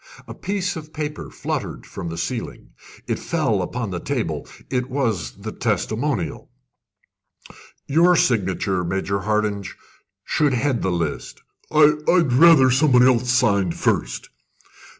A 0.27 0.33
piece 0.33 0.75
of 0.75 0.93
paper 0.93 1.29
fluttered 1.29 1.85
from 1.85 2.09
the 2.09 2.17
ceiling. 2.17 2.71
It 3.07 3.19
fell 3.19 3.61
upon 3.61 3.91
the 3.91 3.99
table. 3.99 4.47
It 4.71 4.89
was 4.89 5.33
the 5.43 5.51
testimonial. 5.51 6.49
"Your 7.87 8.15
signature, 8.15 8.83
Major 8.83 9.19
Hardinge, 9.19 9.77
should 10.25 10.53
head 10.55 10.81
the 10.81 10.89
list." 10.89 11.43
"I 11.69 11.93
I 12.07 12.13
I'd 12.15 12.33
rather 12.33 12.71
somebody 12.71 13.05
else 13.05 13.29
signed 13.29 13.75
first." 13.75 14.31